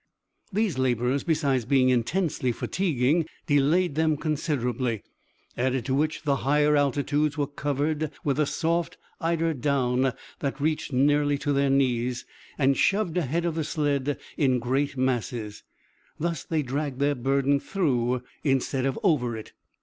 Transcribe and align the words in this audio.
These 0.51 0.79
labors, 0.79 1.23
besides 1.23 1.63
being 1.63 1.89
intensely 1.89 2.51
fatiguing, 2.51 3.27
delayed 3.45 3.93
them 3.93 4.17
considerably, 4.17 5.03
added 5.55 5.85
to 5.85 5.93
which 5.93 6.23
the 6.23 6.37
higher 6.37 6.75
altitudes 6.75 7.37
were 7.37 7.45
covered 7.45 8.09
with 8.23 8.39
a 8.39 8.47
soft 8.47 8.97
eider 9.19 9.53
down 9.53 10.13
that 10.39 10.59
reached 10.59 10.91
nearly 10.91 11.37
to 11.37 11.53
their 11.53 11.69
knees 11.69 12.25
and 12.57 12.77
shoved 12.77 13.15
ahead 13.15 13.45
of 13.45 13.53
the 13.53 13.63
sled 13.63 14.17
in 14.37 14.57
great 14.57 14.97
masses. 14.97 15.61
Thus 16.19 16.45
they 16.45 16.63
dragged 16.63 16.97
their 16.99 17.13
burden 17.13 17.59
through 17.59 18.23
instead 18.43 18.87
of 18.87 18.97
over 19.03 19.37
it. 19.37 19.53